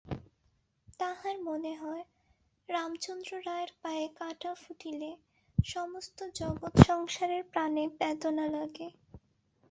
[0.99, 2.03] তাঁহার মনে হয়,
[2.69, 5.11] রামচন্দ্র রায়ের পায়ে কাঁটা ফুটিলে
[5.63, 8.87] সমস্ত জগৎসংসারের প্রাণে বেদনা লাগে।